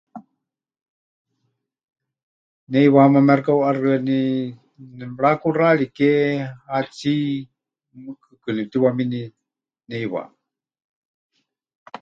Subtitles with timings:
[2.71, 4.17] Neʼiwaáma mexɨkaʼuʼaxɨáni
[4.97, 6.09] nemɨrakuxaariké
[6.71, 7.13] hatsí,
[8.03, 9.21] mɨɨkɨkɨ nemɨtiwamini
[9.89, 10.35] neʼiwaáma.